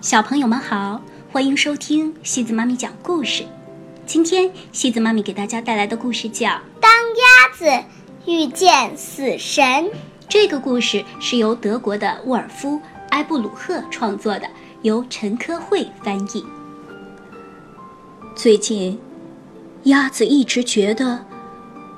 [0.00, 1.02] 小朋友们好，
[1.32, 3.44] 欢迎收听西子妈咪讲故事。
[4.06, 6.48] 今天西子妈咪给大家带来的故事叫
[6.80, 7.84] 《当鸭子
[8.24, 9.64] 遇见死神》。
[10.28, 12.76] 这个故事是由德国的沃尔夫·
[13.10, 14.48] 埃布鲁赫创作的，
[14.82, 16.46] 由陈科慧翻译。
[18.36, 19.00] 最近，
[19.82, 21.26] 鸭子一直觉得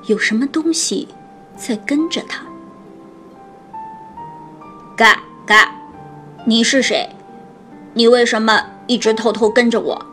[0.07, 1.07] 有什么东西
[1.55, 2.47] 在跟着它。
[4.97, 5.71] 嘎嘎，
[6.47, 7.07] 你是谁？
[7.95, 10.07] 你为什么一直偷偷跟着我？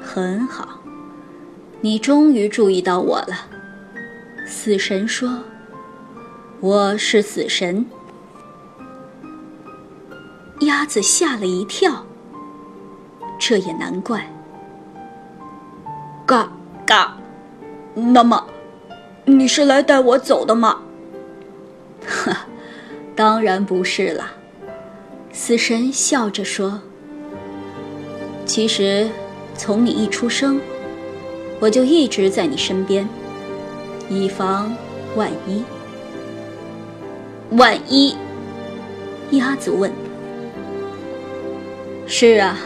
[0.00, 0.80] 很好，
[1.80, 3.46] 你终于注意到我了。
[4.46, 5.44] 死神说
[6.60, 7.86] ：“我是死神。”
[10.60, 12.04] 鸭子吓了一跳。
[13.38, 14.32] 这也难怪。
[16.24, 16.52] 嘎
[16.86, 17.16] 嘎，
[17.94, 18.46] 那么，
[19.24, 20.80] 你是来带我走的吗？
[22.06, 22.46] 哈，
[23.16, 24.32] 当然不是啦。
[25.34, 26.78] 死神笑着说
[28.44, 29.08] ：“其实，
[29.56, 30.60] 从你一出生，
[31.58, 33.08] 我就一直在你身边，
[34.10, 34.76] 以防
[35.16, 35.64] 万一。”
[37.56, 38.14] 万一？
[39.30, 39.90] 鸭子问。
[42.06, 42.58] “是啊，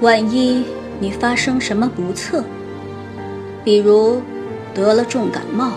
[0.00, 0.64] 万一
[1.00, 2.44] 你发生什么不测，
[3.64, 4.22] 比如
[4.72, 5.72] 得了重感冒，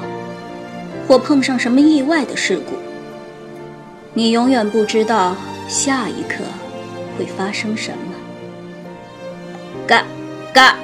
[1.08, 2.76] 或碰上什么意外的事故，
[4.14, 5.36] 你永远不知道。”
[5.68, 6.44] 下一刻
[7.18, 8.14] 会发生什么？
[9.86, 10.04] 嘎
[10.54, 10.76] 嘎，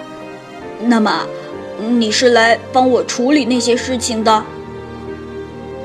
[0.82, 1.26] 那么
[1.80, 4.32] 你是来帮我处理那些事情的？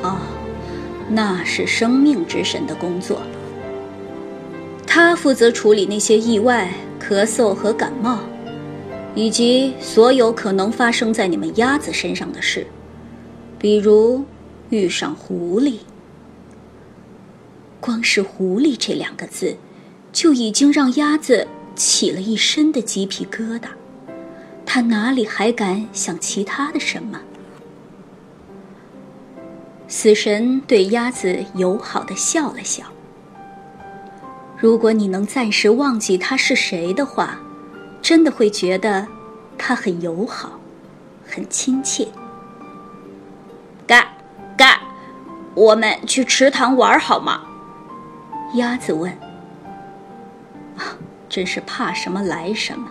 [0.03, 0.19] 哦，
[1.09, 3.21] 那是生命之神的工作。
[4.87, 6.69] 他负责处理那些意外、
[7.01, 8.19] 咳嗽和感冒，
[9.15, 12.67] 以及所有可能发生在你们鸭子身上的事，
[13.59, 14.25] 比如
[14.71, 15.75] 遇上狐狸。
[17.81, 19.57] 光是“狐狸”这两个字，
[20.12, 23.69] 就已经让鸭子起了一身的鸡皮疙瘩。
[24.67, 27.20] 它哪里还敢想其他的什么？
[29.86, 32.85] 死神对鸭子友好的笑了笑。
[34.58, 37.41] 如果你能暂时忘记他是谁的话，
[38.02, 39.07] 真的会觉得
[39.57, 40.61] 他很友好，
[41.27, 42.08] 很亲切。
[43.86, 44.07] 嘎
[44.58, 44.83] 嘎，
[45.55, 47.48] 我们去池塘玩好吗？
[48.55, 49.11] 鸭子问
[50.77, 50.97] ：“啊，
[51.29, 52.89] 真是怕什么来什么。”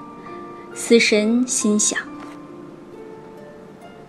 [0.76, 2.00] 死神心想。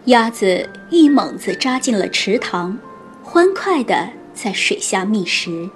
[0.04, 2.78] 鸭子一猛子扎进了池塘，
[3.22, 5.68] 欢快的在水下觅食。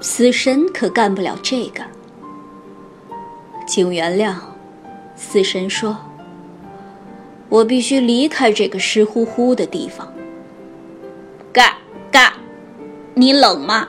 [0.00, 1.84] 死神可干不了这个。
[3.66, 4.34] 请原谅，
[5.14, 5.96] 死神说
[7.48, 10.12] ：“我必须离开这个湿乎乎的地方。”
[11.52, 11.78] 嘎
[12.12, 12.34] 嘎，
[13.14, 13.88] 你冷吗？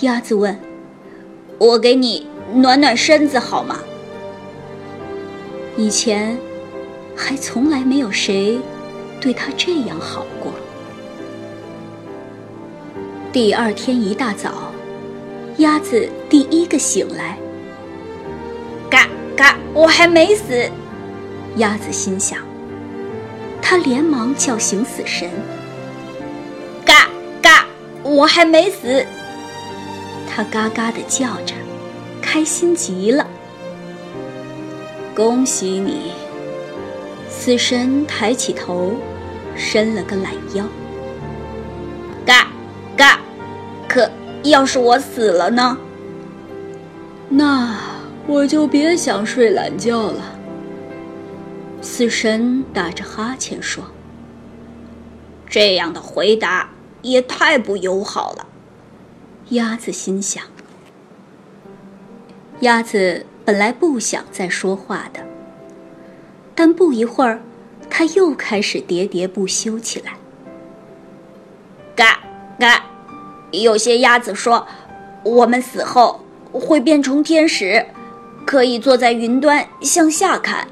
[0.00, 0.58] 鸭子问
[1.58, 3.78] ：“我给你暖暖身子好吗？”
[5.76, 6.36] 以前，
[7.16, 8.58] 还从来没有谁
[9.20, 10.52] 对他这样好过。
[13.32, 14.72] 第二天一大早，
[15.58, 17.38] 鸭子第一个醒来。
[18.90, 20.68] 嘎嘎，我还没死！
[21.56, 22.38] 鸭子心想。
[23.62, 25.30] 他连忙叫醒死神。
[26.84, 27.08] 嘎
[27.40, 27.64] 嘎，
[28.02, 29.06] 我还没死！
[30.34, 31.54] 他嘎嘎地叫着，
[32.22, 33.26] 开心极了。
[35.14, 36.12] 恭喜你！
[37.28, 38.94] 死神抬起头，
[39.54, 40.66] 伸了个懒腰。
[42.24, 42.48] 嘎
[42.96, 43.20] 嘎，
[43.86, 44.10] 可
[44.42, 45.76] 要是我死了呢？
[47.28, 47.78] 那
[48.26, 50.22] 我就别想睡懒觉了。
[51.82, 53.84] 死神打着哈欠说
[55.46, 56.70] ：“这样的回答
[57.02, 58.46] 也太不友好了。”
[59.52, 60.42] 鸭子心想
[62.60, 65.20] ：“鸭子本来不想再说话的，
[66.54, 67.42] 但不一会儿，
[67.90, 70.14] 它又开始喋喋不休起来。
[71.94, 72.18] 嘎
[72.58, 72.82] 嘎，
[73.50, 74.66] 有些鸭子说，
[75.22, 77.84] 我们死后会变成天使，
[78.46, 80.66] 可以坐在云端向下看。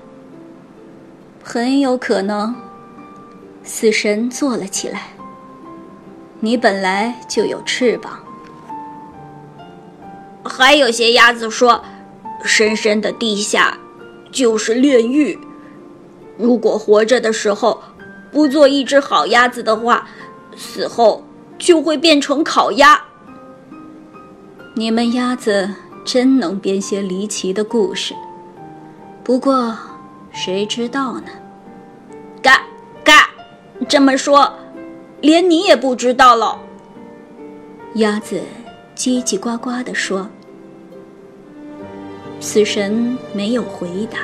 [1.43, 2.55] 很有可能。”
[3.63, 5.09] 死神坐了起来。
[6.41, 8.19] “你本来就有翅膀。”
[10.51, 11.83] 还有些鸭子说
[12.45, 13.79] ：“深深的地下
[14.33, 15.39] 就是炼狱。
[16.37, 17.81] 如果活着的时候
[18.33, 20.09] 不做一只好鸭子的话，
[20.57, 21.25] 死后
[21.57, 23.01] 就会变成烤鸭。”
[24.75, 25.73] 你们鸭子
[26.05, 28.13] 真能编些离奇的故事。
[29.23, 29.77] 不过，
[30.33, 31.29] 谁知道呢？
[32.43, 32.61] 嘎
[33.05, 33.31] 嘎，
[33.89, 34.53] 这么说，
[35.21, 36.59] 连你也不知道了。
[37.95, 38.41] 鸭子
[38.97, 40.29] 叽叽呱呱地说。
[42.41, 44.21] 死神没有回答，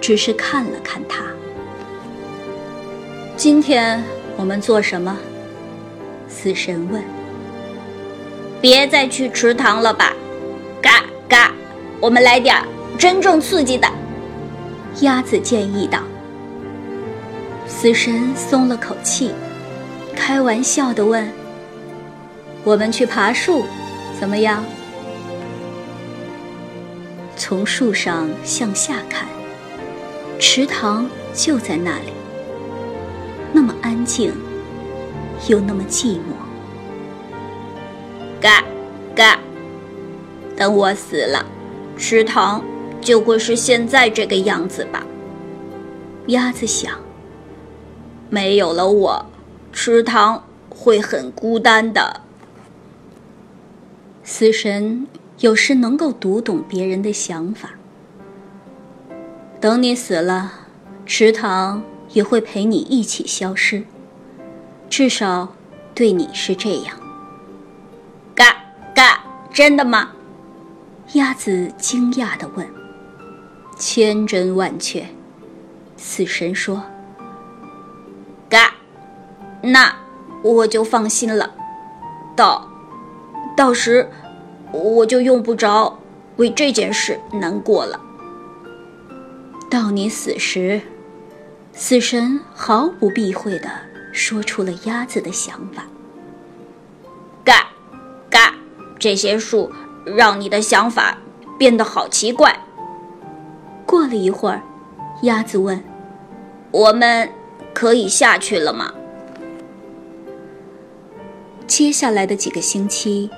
[0.00, 1.22] 只是看了看他。
[3.36, 4.02] 今天
[4.36, 5.16] 我们做什么？
[6.28, 7.00] 死神问。
[8.60, 10.12] 别再去池塘了吧，
[10.82, 11.52] 嘎嘎，
[12.00, 12.56] 我们来点
[12.98, 13.88] 真正刺激的。
[15.00, 16.00] 鸭子建议道。
[17.68, 19.30] 死神松了口气，
[20.14, 21.30] 开玩笑地问
[22.64, 23.64] ：“我们去爬树，
[24.18, 24.62] 怎么样？”
[27.50, 29.26] 从树上向下看，
[30.38, 32.12] 池塘就在那里，
[33.52, 34.32] 那么安静，
[35.48, 36.20] 又那么寂寞。
[38.40, 38.62] 嘎，
[39.16, 39.36] 嘎！
[40.56, 41.44] 等我死了，
[41.96, 42.62] 池塘
[43.00, 45.04] 就会是现在这个样子吧。
[46.28, 46.92] 鸭子想。
[48.28, 49.26] 没有了我，
[49.72, 52.20] 池塘会很孤单的。
[54.22, 55.08] 死神
[55.40, 57.70] 有时能够读懂别人的想法。
[59.58, 60.52] 等你死了，
[61.06, 63.82] 池塘也会陪你一起消失。
[64.90, 65.54] 至少，
[65.94, 66.94] 对你是这样。
[68.34, 68.54] 嘎
[68.94, 70.10] 嘎，真的吗？
[71.14, 72.66] 鸭子惊讶地问。
[73.78, 75.06] 千真万确，
[75.96, 76.82] 死神说。
[78.46, 78.74] 嘎，
[79.62, 79.96] 那
[80.42, 81.50] 我就放心了。
[82.36, 82.68] 到，
[83.56, 84.10] 到时
[84.72, 85.98] 我就用不着
[86.36, 88.00] 为这件事难过了。
[89.70, 90.80] 到你死时，
[91.72, 93.68] 死神毫不避讳地
[94.12, 95.84] 说出了鸭子的想法。
[97.44, 97.68] 嘎，
[98.28, 98.54] 嘎
[98.98, 99.70] 这些树
[100.04, 101.16] 让你的想法
[101.58, 102.58] 变得好奇怪。
[103.86, 104.62] 过了一会儿，
[105.22, 105.82] 鸭子问
[106.70, 107.28] ：“我们
[107.74, 108.94] 可以下去了吗？”
[111.66, 113.30] 接下来的几个星期，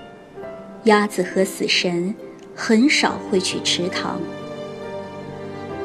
[0.84, 2.14] 鸭子和死神
[2.56, 4.20] 很少会去池塘。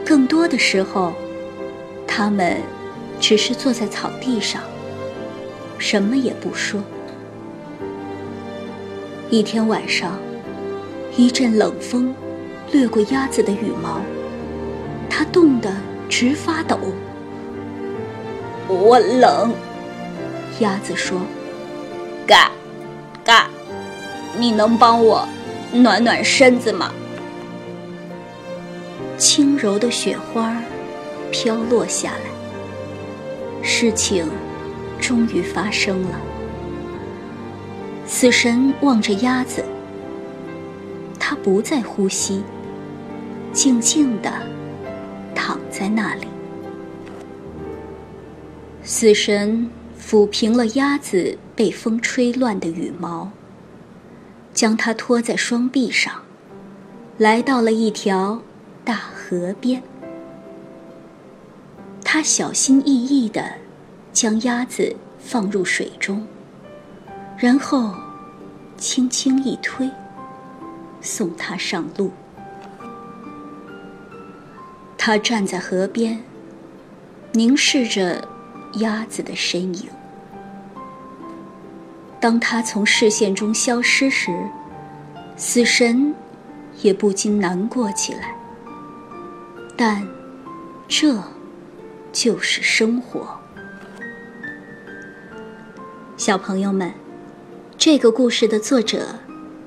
[0.06, 1.14] 更多的时候，
[2.08, 2.58] 他们
[3.20, 4.62] 只是坐在草地上，
[5.78, 6.82] 什么也不说。
[9.30, 10.18] 一天晚上，
[11.16, 12.16] 一阵冷风
[12.72, 14.02] 掠过鸭子的羽毛，
[15.10, 15.72] 它冻得
[16.10, 16.80] 直发抖。
[18.68, 19.54] 我冷，
[20.60, 21.20] 鸭子说
[22.26, 22.52] ：“嘎，
[23.24, 23.50] 嘎，
[24.38, 25.28] 你能帮我
[25.74, 26.92] 暖暖身子吗？”
[29.18, 30.56] 轻柔的雪花
[31.32, 34.30] 飘落下来，事情
[35.00, 36.20] 终于发生了。
[38.06, 39.66] 死神望着鸭子，
[41.20, 42.44] 它不再呼吸，
[43.52, 44.32] 静静地
[45.34, 46.28] 躺在那里。
[48.84, 49.70] 死神
[50.00, 53.30] 抚平了鸭子被风吹乱的羽毛，
[54.58, 56.24] 将它托在双臂上，
[57.20, 58.42] 来到了一条
[58.84, 59.84] 大河边。
[62.04, 63.52] 他小心翼翼地
[64.12, 66.26] 将鸭子放入水中。
[67.38, 67.94] 然后，
[68.78, 69.88] 轻轻一推，
[71.02, 72.12] 送他上路。
[74.98, 76.20] 他站在河边，
[77.32, 78.28] 凝视着
[78.80, 79.88] 鸭子的身影。
[82.28, 84.38] 当他从视线中消失时，
[85.38, 86.14] 死神
[86.82, 88.36] 也不禁难过起来。
[89.78, 90.06] 但，
[90.90, 91.24] 这，
[92.12, 93.30] 就是生活。
[96.18, 96.92] 小朋友们。
[97.78, 99.08] 这个故事的作者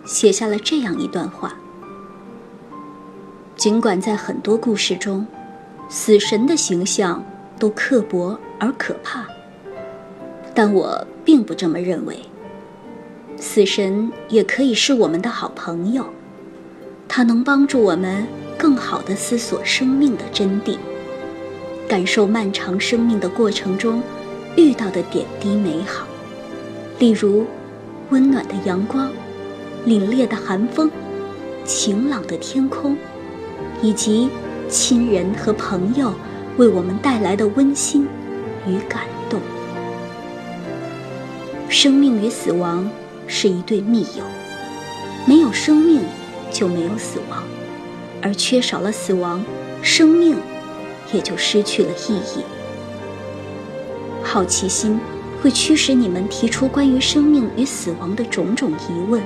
[0.05, 1.55] 写下了这样一段话：
[3.57, 5.27] 尽管在很多故事中，
[5.89, 7.25] 死神的形象
[7.59, 9.25] 都刻薄而可怕，
[10.55, 12.21] 但我并不这么认为。
[13.41, 16.05] 死神也可以是我们的好朋友，
[17.09, 20.77] 他能帮助我们更好地思索生命的真谛，
[21.89, 24.03] 感受漫长生命的过程中
[24.57, 26.07] 遇到的点滴美好，
[26.99, 27.45] 例如。
[28.11, 29.09] 温暖的阳光，
[29.87, 30.91] 凛冽的寒风，
[31.65, 32.97] 晴朗的天空，
[33.81, 34.29] 以及
[34.69, 36.13] 亲人和朋友
[36.57, 38.09] 为我们带来的温馨
[38.67, 39.41] 与感动。
[41.69, 42.91] 生命与死亡
[43.31, 44.25] 是一对密友，
[45.25, 46.03] 没有生命
[46.53, 47.45] 就没有死亡，
[48.21, 49.43] 而缺少了死亡，
[49.81, 50.37] 生命
[51.13, 52.43] 也就失去了意义。
[54.23, 55.01] 好奇心。
[55.43, 59.23] 会驱使你们提出关于生命与死亡的种种疑问，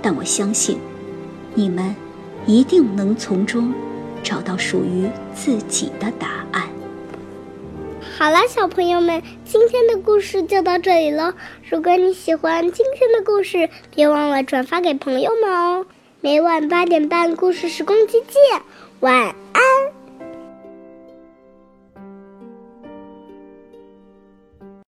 [0.00, 0.78] 但我相信，
[1.52, 1.92] 你们
[2.46, 3.74] 一定能从中
[4.22, 6.68] 找到属于自己的答案。
[8.16, 11.34] 好了，小朋友们，今天的故事就到这里了。
[11.70, 15.86] 如果你喜欢今天的故事，别忘了转发给朋友们哦。
[16.20, 18.60] 每晚八点半，故事时光机见，
[18.98, 19.32] 晚。